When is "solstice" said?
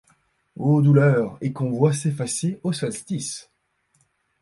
2.73-3.51